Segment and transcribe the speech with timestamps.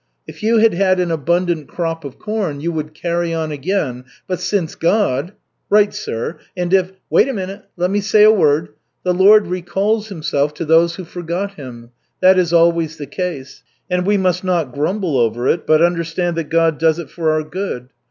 [0.25, 4.39] If you had had an abundant crop of corn, you would carry on again, but
[4.39, 5.33] since God"
[5.69, 7.65] "Right, sir, and if" "Wait a minute.
[7.77, 8.69] Let me say a word.
[9.03, 11.91] The Lord recalls Himself to those who forgot Him.
[12.19, 13.61] That is always the case.
[13.91, 17.43] And we must not grumble over it, but understand that God does it for our
[17.43, 17.89] good.